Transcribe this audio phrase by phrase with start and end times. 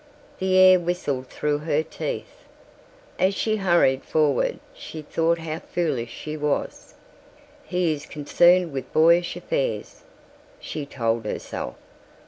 [0.39, 2.37] The air whistled through her teeth.
[3.19, 6.95] As she hurried forward she thought how foolish she was.
[7.65, 10.01] "He is concerned with boyish affairs,"
[10.59, 11.75] she told herself.